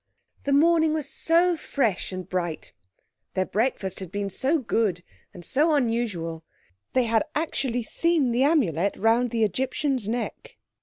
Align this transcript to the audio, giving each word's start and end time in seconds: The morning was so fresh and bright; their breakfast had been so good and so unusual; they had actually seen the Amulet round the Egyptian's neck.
The 0.45 0.51
morning 0.51 0.95
was 0.95 1.07
so 1.07 1.55
fresh 1.55 2.11
and 2.11 2.27
bright; 2.27 2.73
their 3.35 3.45
breakfast 3.45 3.99
had 3.99 4.11
been 4.11 4.31
so 4.31 4.57
good 4.57 5.03
and 5.31 5.45
so 5.45 5.75
unusual; 5.75 6.43
they 6.93 7.03
had 7.03 7.23
actually 7.35 7.83
seen 7.83 8.31
the 8.31 8.41
Amulet 8.41 8.97
round 8.97 9.29
the 9.29 9.43
Egyptian's 9.43 10.09
neck. 10.09 10.57